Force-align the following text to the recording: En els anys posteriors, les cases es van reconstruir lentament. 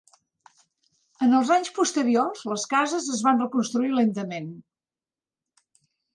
En 1.25 1.35
els 1.39 1.51
anys 1.55 1.69
posteriors, 1.75 2.41
les 2.53 2.65
cases 2.73 3.11
es 3.17 3.23
van 3.29 3.45
reconstruir 3.45 3.93
lentament. 4.01 4.51